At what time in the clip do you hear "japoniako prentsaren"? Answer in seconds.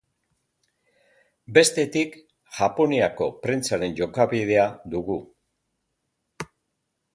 2.61-3.95